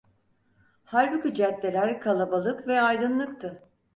Halbuki 0.85 1.33
caddeler 1.33 2.01
kalabalık 2.01 2.67
ve 2.67 2.81
aydınlıktı. 2.81 3.63